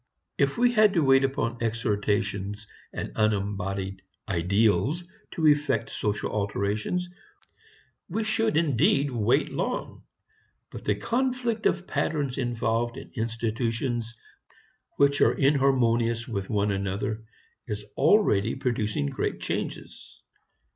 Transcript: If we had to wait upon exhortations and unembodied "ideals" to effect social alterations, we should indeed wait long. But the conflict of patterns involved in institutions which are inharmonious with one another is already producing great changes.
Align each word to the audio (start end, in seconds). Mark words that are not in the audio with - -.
If 0.39 0.57
we 0.57 0.71
had 0.71 0.95
to 0.95 1.03
wait 1.03 1.23
upon 1.23 1.61
exhortations 1.61 2.65
and 2.91 3.11
unembodied 3.15 4.01
"ideals" 4.27 5.03
to 5.35 5.45
effect 5.45 5.91
social 5.91 6.31
alterations, 6.31 7.07
we 8.09 8.23
should 8.23 8.57
indeed 8.57 9.11
wait 9.11 9.51
long. 9.51 10.01
But 10.71 10.85
the 10.85 10.95
conflict 10.95 11.67
of 11.67 11.85
patterns 11.85 12.39
involved 12.39 12.97
in 12.97 13.11
institutions 13.13 14.15
which 14.97 15.21
are 15.21 15.33
inharmonious 15.33 16.27
with 16.27 16.49
one 16.49 16.71
another 16.71 17.23
is 17.67 17.83
already 17.95 18.55
producing 18.55 19.05
great 19.05 19.39
changes. 19.39 20.23